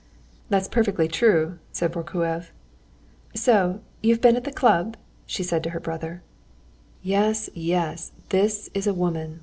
[0.49, 2.49] "That's perfectly true," said Vorknev.
[3.35, 6.23] "So you've been at the club?" she said to her brother.
[7.03, 9.39] "Yes, yes, this is a woman!"